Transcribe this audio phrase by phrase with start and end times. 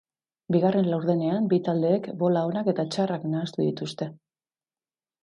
[0.53, 4.13] Bigarren laudenean bi taldeek bola onak eta txarrak nahastu dituzte.